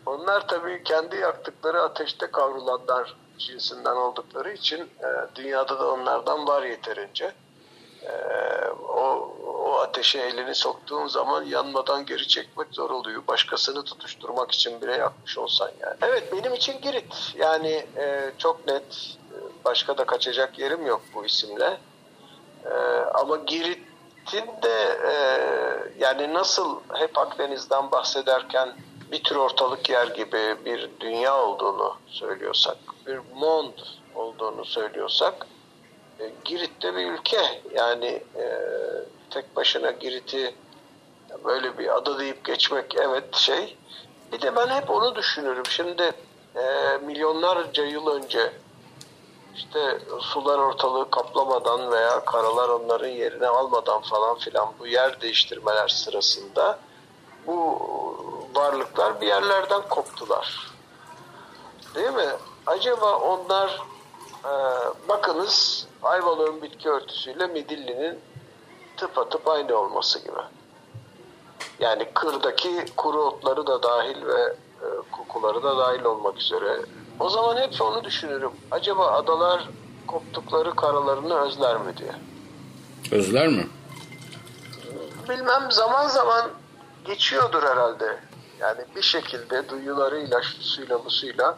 Onlar 0.06 0.48
tabii 0.48 0.84
kendi 0.84 1.16
yaktıkları 1.16 1.82
ateşte 1.82 2.28
kavrulanlar 2.32 3.16
cinsinden 3.38 3.96
oldukları 3.96 4.54
için 4.54 4.80
e, 4.80 5.36
dünyada 5.36 5.80
da 5.80 5.92
onlardan 5.92 6.48
var 6.48 6.64
yeterince. 6.64 7.32
E, 8.02 8.12
o, 8.90 8.94
o 8.96 9.33
ateşe 9.84 10.20
elini 10.20 10.56
soktuğun 10.56 11.08
zaman 11.08 11.44
yanmadan 11.44 12.06
geri 12.06 12.28
çekmek 12.28 12.68
zor 12.72 12.90
oluyor. 12.90 13.22
Başkasını 13.28 13.84
tutuşturmak 13.84 14.52
için 14.52 14.82
bile 14.82 14.92
yakmış 14.92 15.38
olsan 15.38 15.72
yani. 15.80 15.96
Evet 16.02 16.34
benim 16.34 16.54
için 16.54 16.82
Girit. 16.82 17.34
Yani 17.36 17.86
e, 17.98 18.32
çok 18.38 18.68
net. 18.68 18.84
E, 18.84 19.66
Başka 19.66 19.98
da 19.98 20.06
kaçacak 20.06 20.60
yerim 20.60 20.86
yok 20.86 21.02
bu 21.16 21.26
isimle. 21.26 21.78
Ee, 22.66 22.70
ama 23.14 23.36
Girit'in 23.38 24.46
de 24.64 25.00
e, 25.08 25.14
yani 26.00 26.34
nasıl 26.34 26.80
hep 26.94 27.18
Akdeniz'den 27.18 27.92
bahsederken 27.92 28.70
bir 29.12 29.24
tür 29.24 29.36
ortalık 29.36 29.90
yer 29.90 30.08
gibi 30.08 30.56
bir 30.66 30.90
dünya 31.00 31.38
olduğunu 31.38 31.96
söylüyorsak, 32.08 32.78
bir 33.08 33.20
mond 33.36 33.74
olduğunu 34.16 34.66
söylüyorsak 34.66 35.48
e, 36.20 36.32
Girit 36.46 36.84
de 36.84 36.96
bir 36.96 37.12
ülke. 37.12 37.62
Yani 37.76 38.24
e, 38.36 38.46
tek 39.34 39.56
başına 39.56 39.92
Girit'i 39.92 40.56
böyle 41.44 41.78
bir 41.78 41.96
ada 41.98 42.20
deyip 42.20 42.46
geçmek 42.46 42.96
evet 42.96 43.36
şey. 43.36 43.78
Bir 44.32 44.42
de 44.42 44.56
ben 44.56 44.68
hep 44.68 44.90
onu 44.90 45.16
düşünürüm. 45.16 45.66
Şimdi 45.66 46.12
e, 46.56 46.98
milyonlarca 47.06 47.84
yıl 47.84 48.08
önce 48.08 48.54
işte 49.56 50.00
sular 50.20 50.58
ortalığı 50.58 51.10
kaplamadan 51.10 51.92
veya 51.92 52.26
karalar 52.26 52.70
onların 52.70 53.08
yerini 53.08 53.48
almadan 53.48 54.02
falan 54.02 54.38
filan 54.38 54.74
bu 54.80 54.88
yer 54.88 55.22
değiştirmeler 55.22 55.88
sırasında 55.88 56.80
bu 57.48 57.80
varlıklar 58.56 59.22
bir 59.22 59.28
yerlerden 59.28 59.82
koptular. 59.90 60.72
Değil 61.96 62.14
mi? 62.14 62.30
Acaba 62.68 63.20
onlar 63.20 63.82
e, 64.46 64.52
bakınız 65.10 65.88
Ayvalık'ın 66.04 66.62
bitki 66.62 66.90
örtüsüyle 66.90 67.48
Midilli'nin 67.48 68.20
tıpatıp 69.04 69.48
aynı 69.48 69.76
olması 69.76 70.20
gibi. 70.20 70.42
Yani 71.80 72.08
kırdaki 72.14 72.86
kuru 72.98 73.22
otları 73.22 73.68
da 73.68 73.84
dahil 73.84 74.26
ve 74.26 74.42
e, 74.82 74.88
kokuları 75.12 75.64
da 75.64 75.78
dahil 75.78 76.04
olmak 76.04 76.38
üzere. 76.38 76.80
O 77.20 77.30
zaman 77.30 77.58
hep 77.58 77.82
onu 77.82 78.04
düşünürüm. 78.04 78.52
Acaba 78.72 79.12
adalar 79.12 79.70
koptukları 80.08 80.76
karalarını 80.76 81.40
özler 81.40 81.78
mi 81.78 81.98
diye. 81.98 82.16
Özler 83.12 83.48
mi? 83.48 83.68
Bilmem 85.30 85.72
zaman 85.72 86.08
zaman 86.08 86.52
geçiyordur 87.06 87.64
herhalde. 87.64 88.20
Yani 88.60 88.82
bir 88.96 89.02
şekilde 89.02 89.70
duyularıyla, 89.70 90.42
şusuyla, 90.42 91.06
busuyla 91.06 91.58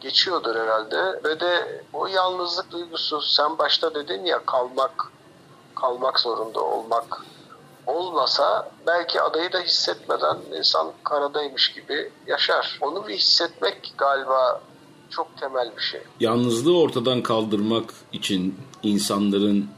geçiyordur 0.00 0.56
herhalde. 0.56 1.20
Ve 1.24 1.40
de 1.40 1.82
o 1.92 2.06
yalnızlık 2.06 2.70
duygusu 2.70 3.20
sen 3.20 3.58
başta 3.58 3.94
dedin 3.94 4.24
ya 4.24 4.44
kalmak, 4.46 5.12
kalmak 5.80 6.20
zorunda 6.20 6.60
olmak 6.60 7.22
olmasa 7.86 8.70
belki 8.86 9.20
adayı 9.20 9.52
da 9.52 9.60
hissetmeden 9.60 10.36
insan 10.58 10.92
karadaymış 11.04 11.72
gibi 11.72 12.10
yaşar. 12.26 12.78
Onu 12.80 13.08
bir 13.08 13.14
hissetmek 13.14 13.94
galiba 13.98 14.60
çok 15.10 15.36
temel 15.36 15.72
bir 15.76 15.82
şey. 15.82 16.00
Yalnızlığı 16.20 16.78
ortadan 16.78 17.22
kaldırmak 17.22 17.84
için 18.12 18.58
insanların 18.82 19.68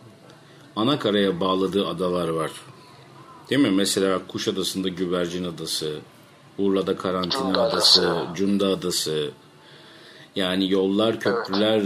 ana 0.77 0.99
karaya 0.99 1.41
bağladığı 1.41 1.89
adalar 1.89 2.29
var. 2.29 2.51
Değil 3.51 3.61
mi? 3.61 3.71
Mesela 3.71 4.27
Kuşadası'nda 4.29 4.89
Güvercin 4.89 5.45
Adası, 5.45 5.99
Urla'da 6.59 6.97
Karantina 6.97 7.43
Cunda 7.43 7.63
Adası, 7.63 8.11
Adası. 8.11 8.35
Cunda 8.35 8.67
Adası. 8.67 9.31
Yani 10.37 10.71
yollar, 10.71 11.21
köprüler 11.21 11.83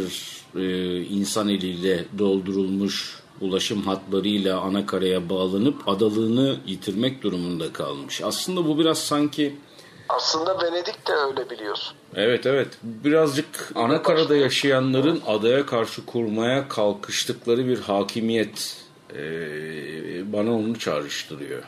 e, 0.57 1.01
insan 1.03 1.49
eliyle 1.49 2.05
doldurulmuş 2.19 3.24
ulaşım 3.41 3.83
hatlarıyla 3.83 4.61
ana 4.61 4.87
karaya 4.87 5.29
bağlanıp 5.29 5.89
adalığını 5.89 6.57
yitirmek 6.67 7.23
durumunda 7.23 7.73
kalmış. 7.73 8.23
Aslında 8.23 8.69
bu 8.69 8.79
biraz 8.79 8.99
sanki 8.99 9.57
Aslında 10.09 10.63
Venedik 10.63 11.07
de 11.07 11.13
öyle 11.13 11.51
biliyorsun. 11.51 11.97
Evet 12.15 12.47
evet 12.47 12.69
birazcık 12.83 13.73
ana 13.75 14.03
karada 14.03 14.37
yaşayanların 14.37 15.23
adaya 15.27 15.67
karşı 15.67 16.07
kurmaya 16.07 16.69
kalkıştıkları 16.69 17.67
bir 17.67 17.81
hakimiyet 17.81 18.77
e, 19.15 19.23
bana 20.33 20.55
onu 20.55 20.79
çağrıştırıyor. 20.79 21.63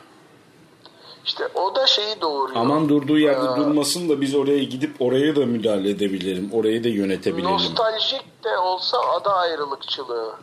İşte 1.25 1.47
o 1.55 1.75
da 1.75 1.87
şeyi 1.87 2.21
doğuruyor. 2.21 2.61
Aman 2.61 2.89
durduğu 2.89 3.19
yerde 3.19 3.57
durmasın 3.57 4.09
da 4.09 4.21
biz 4.21 4.35
oraya 4.35 4.63
gidip 4.63 5.01
oraya 5.01 5.35
da 5.35 5.45
müdahale 5.45 5.89
edebilirim. 5.89 6.49
Orayı 6.53 6.83
da 6.83 6.87
yönetebilirim. 6.87 7.51
Nostaljik 7.51 8.43
de 8.43 8.57
olsa 8.57 8.97
ada 8.97 9.33
ayrılıkçılığı. 9.33 10.35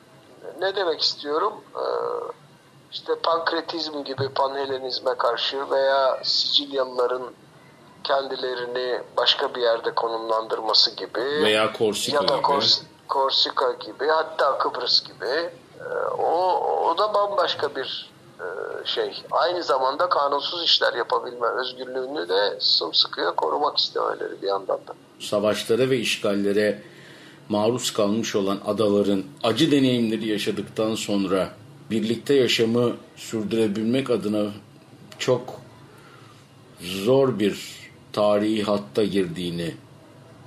Ne 0.60 0.76
demek 0.76 1.00
istiyorum? 1.00 1.52
Ee, 1.76 1.80
işte 2.92 3.12
pankretizm 3.22 4.04
gibi 4.04 4.28
panhelenizme 4.28 5.14
karşı 5.14 5.70
veya 5.70 6.20
Sicilyalıların 6.24 7.22
kendilerini 8.04 9.00
başka 9.16 9.54
bir 9.54 9.60
yerde 9.62 9.94
konumlandırması 9.94 10.96
gibi 10.96 11.20
Veya 11.20 11.72
Korsika 11.72 12.16
ya 12.22 12.28
da 12.28 12.36
gibi. 12.36 12.42
Kors- 12.46 12.82
Korsika 13.08 13.72
gibi 13.72 14.06
hatta 14.08 14.58
Kıbrıs 14.58 15.04
gibi 15.04 15.50
Ee, 15.80 15.94
o, 16.18 16.60
o 16.90 16.98
da 16.98 17.14
bambaşka 17.14 17.76
bir 17.76 18.10
e, 18.40 18.44
şey. 18.86 19.22
Aynı 19.30 19.62
zamanda 19.62 20.08
kanunsuz 20.08 20.64
işler 20.64 20.94
yapabilme 20.94 21.46
özgürlüğünü 21.46 22.28
de 22.28 22.56
sımsıkıya 22.60 23.30
korumak 23.30 23.78
istemeleri 23.78 24.42
bir 24.42 24.46
yandan 24.46 24.76
da. 24.86 24.94
Savaşlara 25.20 25.90
ve 25.90 25.96
işgallere 25.96 26.82
maruz 27.48 27.92
kalmış 27.92 28.36
olan 28.36 28.60
adaların 28.66 29.22
acı 29.42 29.72
deneyimleri 29.72 30.28
yaşadıktan 30.28 30.94
sonra 30.94 31.50
birlikte 31.90 32.34
yaşamı 32.34 32.92
sürdürebilmek 33.16 34.10
adına 34.10 34.50
çok 35.18 35.60
zor 36.80 37.38
bir 37.38 37.74
tarihi 38.12 38.62
hatta 38.62 39.04
girdiğini 39.04 39.74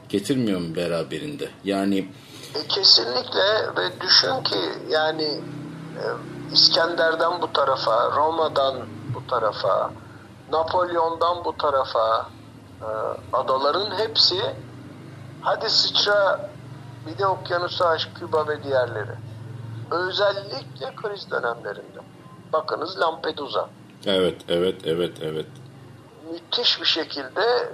getirmiyor 0.09 0.59
mu 0.59 0.75
beraberinde? 0.75 1.49
Yani 1.63 2.07
E, 2.55 2.67
kesinlikle 2.67 3.67
ve 3.77 4.01
düşün 4.01 4.43
ki 4.43 4.59
yani 4.89 5.23
e, 5.23 6.03
İskender'den 6.53 7.41
bu 7.41 7.53
tarafa, 7.53 8.11
Roma'dan 8.11 8.75
bu 9.15 9.27
tarafa, 9.27 9.91
Napolyon'dan 10.51 11.45
bu 11.45 11.57
tarafa 11.57 12.29
e, 12.81 12.87
adaların 13.33 13.97
hepsi 13.97 14.35
hadi 15.41 15.69
sıçra 15.69 16.49
bir 17.07 17.17
de 17.17 17.27
okyanusu 17.27 17.85
aş 17.85 18.09
Küba 18.19 18.47
ve 18.47 18.63
diğerleri. 18.63 19.11
Özellikle 19.91 20.95
kriz 20.95 21.31
dönemlerinde. 21.31 21.99
Bakınız 22.53 22.99
Lampedusa. 22.99 23.69
evet 24.05 24.41
evet 24.49 24.81
evet 24.85 25.17
evet. 25.21 25.45
müthiş 26.31 26.81
bir 26.81 26.85
şekilde 26.85 27.69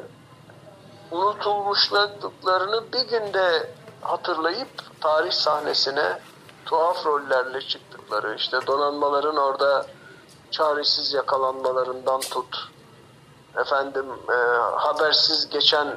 unutulmuşluklarını 1.11 2.83
bir 2.93 3.07
günde 3.07 3.73
hatırlayıp 4.01 5.01
tarih 5.01 5.31
sahnesine 5.31 6.19
tuhaf 6.65 7.05
rollerle 7.05 7.61
çıktıkları 7.61 8.35
işte 8.35 8.57
donanmaların 8.67 9.35
orada 9.37 9.85
çaresiz 10.51 11.13
yakalanmalarından 11.13 12.21
tut 12.21 12.57
efendim 13.57 14.05
e, 14.29 14.33
habersiz 14.77 15.49
geçen 15.49 15.87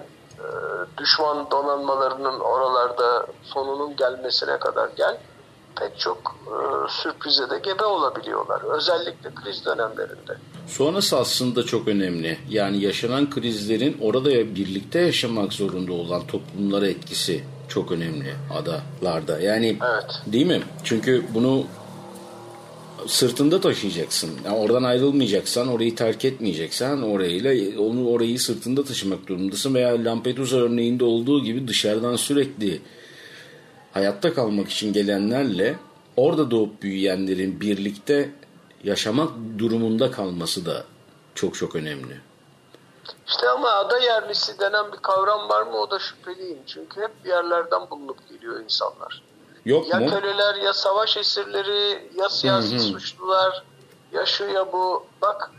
düşman 0.98 1.50
donanmalarının 1.50 2.40
oralarda 2.40 3.26
sonunun 3.42 3.96
gelmesine 3.96 4.58
kadar 4.58 4.88
gel 4.96 5.18
pek 5.80 5.98
çok 5.98 6.36
e, 6.46 6.56
sürprize 6.88 7.50
de 7.50 7.58
gebe 7.58 7.84
olabiliyorlar. 7.84 8.62
Özellikle 8.76 9.34
kriz 9.34 9.64
dönemlerinde. 9.64 10.36
Sonrası 10.66 11.18
aslında 11.18 11.62
çok 11.62 11.88
önemli. 11.88 12.38
Yani 12.48 12.78
yaşanan 12.82 13.30
krizlerin 13.30 13.98
orada 14.02 14.30
birlikte 14.30 14.98
yaşamak 14.98 15.52
zorunda 15.52 15.92
olan 15.92 16.26
toplumlara 16.26 16.86
etkisi 16.86 17.44
çok 17.68 17.92
önemli 17.92 18.34
adalarda. 18.54 19.40
Yani 19.40 19.78
Evet. 19.92 20.20
değil 20.26 20.46
mi? 20.46 20.62
Çünkü 20.84 21.24
bunu 21.34 21.64
sırtında 23.06 23.60
taşıyacaksın. 23.60 24.30
Yani 24.44 24.56
oradan 24.56 24.82
ayrılmayacaksan, 24.82 25.68
orayı 25.68 25.96
terk 25.96 26.24
etmeyeceksen 26.24 27.02
orayla 27.02 27.80
onu 27.80 28.08
orayı 28.08 28.40
sırtında 28.40 28.84
taşımak 28.84 29.26
durumundasın 29.26 29.74
veya 29.74 30.04
Lampedusa 30.04 30.56
örneğinde 30.56 31.04
olduğu 31.04 31.44
gibi 31.44 31.68
dışarıdan 31.68 32.16
sürekli 32.16 32.80
hayatta 33.92 34.34
kalmak 34.34 34.68
için 34.68 34.92
gelenlerle 34.92 35.78
orada 36.16 36.50
doğup 36.50 36.82
büyüyenlerin 36.82 37.60
birlikte 37.60 38.30
yaşamak 38.84 39.30
durumunda 39.58 40.10
kalması 40.10 40.66
da 40.66 40.84
çok 41.34 41.54
çok 41.54 41.76
önemli. 41.76 42.20
İşte 43.26 43.48
ama 43.48 43.70
ada 43.70 43.98
yerlisi 43.98 44.58
denen 44.58 44.92
bir 44.92 44.96
kavram 44.96 45.48
var 45.48 45.62
mı 45.62 45.76
o 45.76 45.90
da 45.90 45.98
şüpheliyim. 45.98 46.58
Çünkü 46.66 47.00
hep 47.00 47.24
bir 47.24 47.28
yerlerden 47.28 47.90
bulunup 47.90 48.28
geliyor 48.28 48.60
insanlar. 48.64 49.22
Yok 49.66 49.88
Ya 49.88 49.98
mu? 50.00 50.10
köleler 50.10 50.54
ya 50.54 50.72
savaş 50.72 51.16
esirleri 51.16 52.10
ya 52.14 52.28
siyasi 52.28 52.80
suçlular 52.80 53.64
ya 54.12 54.26
şu 54.26 54.44
ya 54.44 54.72
bu. 54.72 55.06
Bak 55.22 55.50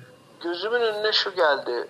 gözümün 0.43 0.81
önüne 0.81 1.11
şu 1.11 1.35
geldi. 1.35 1.87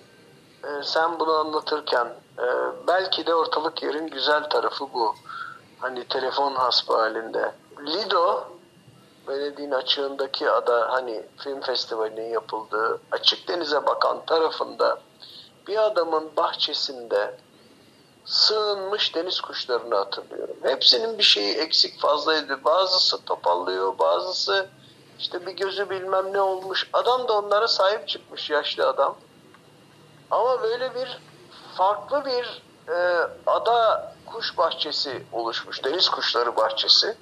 Ee, 0.63 0.67
sen 0.83 1.19
bunu 1.19 1.31
anlatırken 1.33 2.05
e, 2.39 2.45
belki 2.87 3.25
de 3.25 3.35
ortalık 3.35 3.83
yerin 3.83 4.07
güzel 4.07 4.49
tarafı 4.49 4.93
bu. 4.93 5.15
Hani 5.79 6.07
telefon 6.07 6.55
hasbı 6.55 6.93
halinde. 6.97 7.51
Lido 7.85 8.43
Venedik'in 9.27 9.71
açığındaki 9.71 10.49
ada 10.49 10.87
hani 10.93 11.23
film 11.37 11.61
festivalinin 11.61 12.29
yapıldığı 12.29 13.01
açık 13.11 13.47
denize 13.47 13.85
bakan 13.85 14.25
tarafında 14.25 14.99
bir 15.67 15.77
adamın 15.85 16.29
bahçesinde 16.37 17.37
sığınmış 18.27 19.15
deniz 19.15 19.41
kuşlarını 19.41 19.95
hatırlıyorum. 19.95 20.55
Hepsinin 20.63 21.17
bir 21.17 21.23
şeyi 21.23 21.55
eksik 21.55 21.99
fazlaydı. 22.01 22.63
Bazısı 22.63 23.25
topallıyor, 23.25 23.99
bazısı 23.99 24.69
işte 25.19 25.45
bir 25.45 25.51
gözü 25.51 25.89
bilmem 25.89 26.33
ne 26.33 26.41
olmuş. 26.41 26.89
Adam 26.93 27.27
da 27.27 27.33
onlara 27.33 27.67
sahip 27.67 28.07
çıkmış 28.07 28.49
yaşlı 28.49 28.87
adam. 28.87 29.15
Ama 30.31 30.61
böyle 30.61 30.95
bir 30.95 31.19
farklı 31.75 32.25
bir 32.25 32.61
e, 32.93 33.27
ada 33.45 34.13
kuş 34.25 34.57
bahçesi 34.57 35.23
oluşmuş. 35.31 35.83
Deniz 35.83 36.09
kuşları 36.09 36.55
bahçesi. 36.55 37.17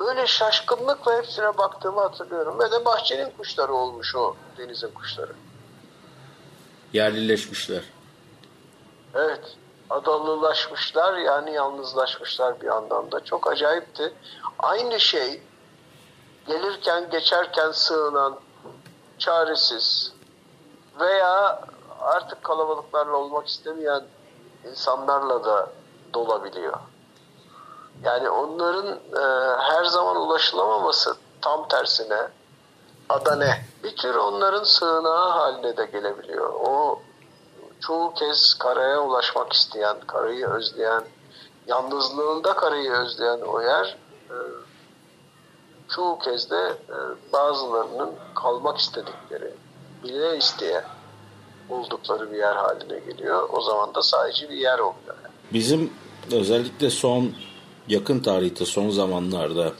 Böyle 0.00 0.26
şaşkınlıkla 0.26 1.16
hepsine 1.16 1.58
baktığımı 1.58 2.00
hatırlıyorum. 2.00 2.58
Ve 2.58 2.70
de 2.70 2.84
bahçenin 2.84 3.30
kuşları 3.30 3.72
olmuş 3.72 4.14
o 4.14 4.36
denizin 4.58 4.90
kuşları. 4.90 5.32
Yerlileşmişler. 6.92 7.82
Evet. 9.14 9.56
Adalılaşmışlar 9.92 11.14
yani 11.14 11.52
yalnızlaşmışlar 11.52 12.60
bir 12.60 12.66
anlamda. 12.66 13.24
Çok 13.24 13.50
acayipti. 13.50 14.14
Aynı 14.58 15.00
şey 15.00 15.42
gelirken 16.46 17.10
geçerken 17.10 17.70
sığınan, 17.70 18.38
çaresiz 19.18 20.12
veya 21.00 21.62
artık 22.00 22.44
kalabalıklarla 22.44 23.16
olmak 23.16 23.48
istemeyen 23.48 24.02
insanlarla 24.70 25.44
da 25.44 25.70
dolabiliyor. 26.14 26.78
Yani 28.04 28.30
onların 28.30 28.88
e, 29.16 29.56
her 29.58 29.84
zaman 29.84 30.16
ulaşılamaması 30.16 31.16
tam 31.40 31.68
tersine 31.68 32.28
adane 33.08 33.64
bir 33.84 33.96
tür 33.96 34.14
onların 34.14 34.64
sığınağı 34.64 35.28
haline 35.28 35.76
de 35.76 35.84
gelebiliyor. 35.84 36.54
O 36.54 37.00
çoğu 37.86 38.14
kez 38.14 38.54
karaya 38.54 39.00
ulaşmak 39.00 39.52
isteyen, 39.52 39.96
karayı 40.06 40.46
özleyen, 40.46 41.02
yalnızlığında 41.66 42.56
karayı 42.56 42.90
özleyen 42.90 43.40
o 43.40 43.62
yer 43.62 43.96
e, 44.30 44.36
çoğu 45.88 46.18
kez 46.18 46.50
de 46.50 46.76
e, 46.88 46.96
bazılarının 47.32 48.10
kalmak 48.34 48.78
istedikleri, 48.78 49.50
bile 50.04 50.38
isteye 50.38 50.84
oldukları 51.70 52.32
bir 52.32 52.38
yer 52.38 52.56
haline 52.56 52.98
geliyor. 52.98 53.48
O 53.52 53.60
zaman 53.60 53.94
da 53.94 54.02
sadece 54.02 54.50
bir 54.50 54.56
yer 54.56 54.78
oluyor. 54.78 55.16
Bizim 55.52 55.92
özellikle 56.32 56.90
son 56.90 57.32
yakın 57.88 58.20
tarihte 58.20 58.64
son 58.64 58.90
zamanlarda 58.90 59.72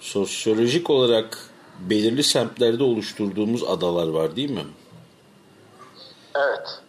sosyolojik 0.00 0.90
olarak 0.90 1.38
belirli 1.80 2.22
semtlerde 2.22 2.84
oluşturduğumuz 2.84 3.64
adalar 3.64 4.08
var 4.08 4.36
değil 4.36 4.50
mi? 4.50 4.64
Evet. 6.34 6.80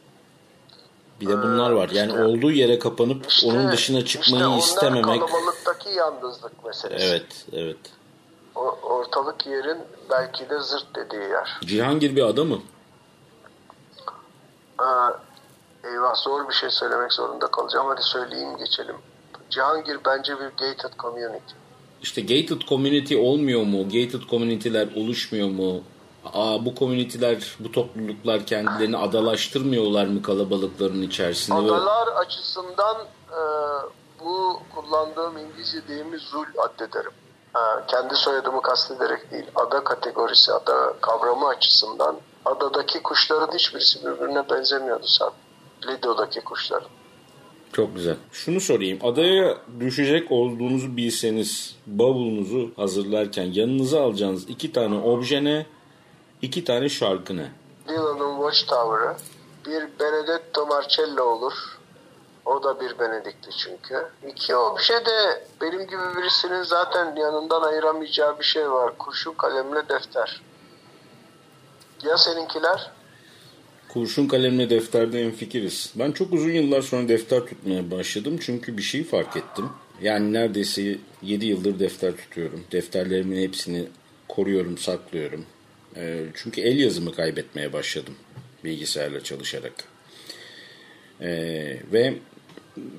Bir 1.21 1.27
de 1.27 1.38
bunlar 1.43 1.71
var. 1.71 1.89
Yani 1.89 2.10
işte- 2.12 2.23
olduğu 2.23 2.51
yere 2.51 2.79
kapanıp 2.79 3.25
İşte- 3.32 3.47
onun 3.47 3.71
dışına 3.71 4.06
çıkmayı 4.06 4.47
işte 4.47 4.58
istememek. 4.60 5.06
Kalabalıktaki 5.06 5.89
yalnızlık 5.89 6.65
meselesi. 6.65 7.06
Evet, 7.06 7.45
evet. 7.53 7.77
O- 8.56 8.77
ortalık 8.84 9.45
yerin 9.45 9.77
belki 10.10 10.49
de 10.49 10.60
zırt 10.60 10.86
dediği 10.95 11.29
yer. 11.29 11.60
Cihangir 11.65 12.15
bir 12.15 12.23
ada 12.23 12.43
mı? 12.43 12.60
Aa, 14.77 15.10
eyvah 15.84 16.15
zor 16.15 16.49
bir 16.49 16.53
şey 16.53 16.69
söylemek 16.69 17.13
zorunda 17.13 17.47
kalacağım. 17.47 17.88
Hadi 17.88 18.03
söyleyeyim 18.03 18.58
geçelim. 18.58 18.95
Cihangir 19.49 19.97
bence 20.06 20.34
bir 20.39 20.45
gated 20.45 20.93
community. 20.99 21.53
İşte 22.01 22.21
gated 22.21 22.62
community 22.69 23.15
olmuyor 23.15 23.63
mu? 23.63 23.84
Gated 23.84 24.29
community'ler 24.29 24.88
oluşmuyor 24.95 25.49
mu? 25.49 25.84
Aa, 26.25 26.65
bu 26.65 26.75
komüniteler, 26.75 27.55
bu 27.59 27.71
topluluklar 27.71 28.45
kendilerini 28.45 28.97
adalaştırmıyorlar 28.97 30.05
mı 30.05 30.21
kalabalıkların 30.21 31.01
içerisinde? 31.01 31.57
Adalar 31.57 32.07
açısından 32.07 32.97
e, 33.31 33.41
bu 34.19 34.59
kullandığım 34.75 35.38
İngilizce 35.38 35.88
deyimi 35.88 36.17
zul 36.17 36.45
addederim. 36.57 37.12
E, 37.55 37.62
kendi 37.88 38.15
soyadımı 38.15 38.62
kastederek 38.62 39.31
değil, 39.31 39.45
ada 39.55 39.83
kategorisi, 39.83 40.53
ada 40.53 40.93
kavramı 41.01 41.47
açısından 41.47 42.15
adadaki 42.45 43.03
kuşların 43.03 43.57
hiçbirisi 43.57 44.05
birbirine 44.05 44.49
benzemiyordu 44.49 45.05
sen. 45.07 45.29
Lido'daki 45.88 46.41
kuşların. 46.41 46.89
Çok 47.73 47.95
güzel. 47.95 48.15
Şunu 48.31 48.59
sorayım. 48.59 48.99
Adaya 49.03 49.57
düşecek 49.79 50.31
olduğunuzu 50.31 50.97
bilseniz 50.97 51.75
bavulunuzu 51.88 52.71
hazırlarken 52.75 53.45
yanınıza 53.53 54.03
alacağınız 54.03 54.49
iki 54.49 54.71
tane 54.71 54.95
obje 54.95 55.43
ne? 55.43 55.65
İki 56.43 56.63
tane 56.63 56.89
şarkı 56.89 57.38
ne? 57.38 57.51
Dylan'ın 57.88 58.36
Watchtower'ı 58.36 59.15
bir 59.65 59.99
Benedetto 59.99 60.65
Marcello 60.65 61.23
olur. 61.23 61.53
O 62.45 62.63
da 62.63 62.79
bir 62.82 62.99
Benedikli 62.99 63.51
çünkü. 63.58 64.08
İki 64.32 64.56
obje 64.56 64.93
de 64.93 65.47
benim 65.62 65.88
gibi 65.88 66.17
birisinin 66.17 66.63
zaten 66.63 67.15
yanından 67.15 67.62
ayıramayacağı 67.62 68.39
bir 68.39 68.43
şey 68.45 68.71
var. 68.71 68.97
Kurşun 68.97 69.34
kalemle 69.34 69.89
defter. 69.89 70.41
Ya 72.03 72.17
seninkiler? 72.17 72.91
Kurşun 73.89 74.27
kalemle 74.27 74.69
defterde 74.69 75.21
en 75.21 75.32
fikiriz. 75.32 75.93
Ben 75.95 76.12
çok 76.12 76.34
uzun 76.34 76.49
yıllar 76.49 76.82
sonra 76.82 77.08
defter 77.08 77.39
tutmaya 77.39 77.91
başladım. 77.91 78.38
Çünkü 78.41 78.77
bir 78.77 78.82
şey 78.82 79.03
fark 79.03 79.38
ettim. 79.38 79.69
Yani 80.01 80.34
neredeyse 80.34 80.97
7 81.21 81.45
yıldır 81.45 81.79
defter 81.79 82.17
tutuyorum. 82.17 82.63
Defterlerimin 82.71 83.41
hepsini 83.41 83.88
koruyorum, 84.27 84.77
saklıyorum. 84.77 85.45
E, 85.95 86.25
çünkü 86.34 86.62
el 86.62 86.79
yazımı 86.79 87.15
kaybetmeye 87.15 87.73
başladım 87.73 88.15
bilgisayarla 88.63 89.23
çalışarak. 89.23 89.73
E, 91.21 91.29
ve 91.93 92.13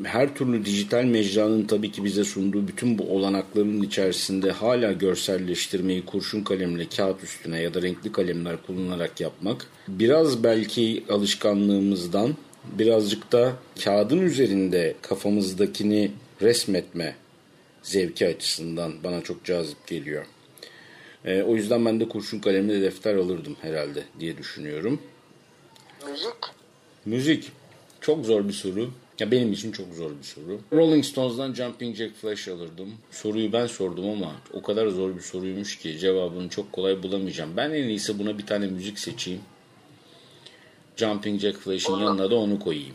her 0.05 0.35
türlü 0.35 0.65
dijital 0.65 1.05
mecranın 1.05 1.67
tabii 1.67 1.93
ki 1.93 2.05
bize 2.05 2.25
sunduğu 2.25 2.69
bütün 2.69 2.99
bu 2.99 3.17
olanakların 3.17 3.83
içerisinde 3.83 4.51
hala 4.51 4.93
görselleştirmeyi 4.93 6.05
kurşun 6.05 6.45
kalemle 6.45 6.89
kağıt 6.89 7.25
üstüne 7.25 7.61
ya 7.61 7.75
da 7.75 7.83
renkli 7.83 8.13
kalemler 8.13 8.57
kullanarak 8.67 9.21
yapmak 9.21 9.67
biraz 9.89 10.45
belki 10.45 11.05
alışkanlığımızdan 11.09 12.37
birazcık 12.79 13.33
da 13.33 13.53
kağıdın 13.85 14.21
üzerinde 14.21 14.95
kafamızdakini 15.03 16.11
resmetme 16.43 17.15
zevki 17.83 18.27
açısından 18.27 18.93
bana 19.05 19.21
çok 19.21 19.45
cazip 19.45 19.87
geliyor. 19.87 20.27
E, 21.25 21.43
o 21.43 21.55
yüzden 21.55 21.85
ben 21.85 22.01
de 22.01 22.09
kurşun 22.09 22.39
kalemle 22.39 22.83
defter 22.83 23.15
alırdım 23.15 23.57
herhalde 23.61 24.05
diye 24.21 24.39
düşünüyorum. 24.39 25.01
Müzik? 26.07 26.35
Müzik. 27.05 27.53
Çok 28.01 28.25
zor 28.27 28.49
bir 28.49 28.53
soru. 28.53 28.91
Ya 29.19 29.31
benim 29.31 29.53
için 29.53 29.73
çok 29.73 29.95
zor 29.95 30.11
bir 30.11 30.25
soru. 30.25 30.61
Rolling 30.73 31.05
Stones'dan 31.05 31.55
Jumping 31.55 31.97
Jack 31.97 32.15
Flash 32.15 32.49
alırdım. 32.49 32.89
Soruyu 33.11 33.53
ben 33.53 33.67
sordum 33.67 34.11
ama 34.11 34.33
o 34.53 34.63
kadar 34.63 34.87
zor 34.89 35.17
bir 35.17 35.21
soruymuş 35.21 35.79
ki 35.79 35.99
cevabını 35.99 36.49
çok 36.49 36.73
kolay 36.73 37.03
bulamayacağım. 37.03 37.57
Ben 37.57 37.71
en 37.71 37.89
iyisi 37.89 38.19
buna 38.19 38.39
bir 38.39 38.47
tane 38.47 38.67
müzik 38.67 38.99
seçeyim. 38.99 39.41
Jumping 40.97 41.41
Jack 41.41 41.59
Flash'in 41.59 41.97
yanına 41.97 42.31
da 42.31 42.37
onu 42.37 42.59
koyayım. 42.61 42.95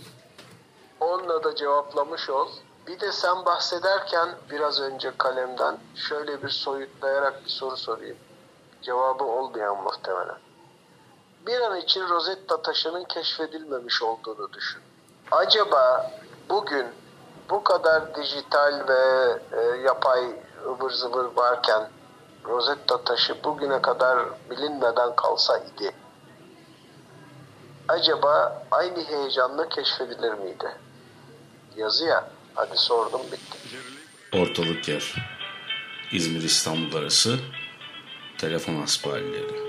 Onunla 1.00 1.44
da 1.44 1.56
cevaplamış 1.56 2.30
ol. 2.30 2.48
Bir 2.90 3.00
de 3.00 3.12
sen 3.12 3.46
bahsederken 3.46 4.30
biraz 4.52 4.82
önce 4.82 5.12
kalemden 5.18 5.78
şöyle 5.96 6.44
bir 6.44 6.50
soyutlayarak 6.50 7.46
bir 7.46 7.50
soru 7.50 7.78
sorayım. 7.78 8.18
Cevabı 8.82 9.24
olmayan 9.24 9.84
muhtemelen. 9.84 10.38
Bir 11.48 11.62
an 11.62 11.78
için 11.78 12.10
Rosetta 12.10 12.62
taşının 12.62 13.04
keşfedilmemiş 13.04 14.02
olduğunu 14.02 14.54
düşün. 14.54 14.82
Acaba 15.32 16.12
bugün 16.50 16.88
bu 17.50 17.64
kadar 17.64 18.16
dijital 18.16 18.88
ve 18.88 19.34
e, 19.52 19.62
yapay 19.62 20.40
ıvır 20.66 20.92
zıvır 20.92 21.26
varken 21.36 21.90
Rosetta 22.46 23.04
taşı 23.04 23.44
bugüne 23.44 23.82
kadar 23.82 24.20
bilinmeden 24.50 25.16
kalsa 25.16 25.58
idi. 25.58 25.96
Acaba 27.88 28.64
aynı 28.72 29.04
heyecanla 29.04 29.70
keşfedilir 29.70 30.34
miydi? 30.34 30.78
Yazı 31.76 32.06
ya. 32.06 32.39
Hadi 32.60 32.78
sordum 32.78 33.22
bitti. 33.32 33.58
Ortalık 34.34 34.88
yer. 34.88 35.14
İzmir 36.12 36.42
İstanbul 36.42 36.96
arası 36.98 37.40
telefon 38.38 38.76
hasbihalileri. 38.76 39.69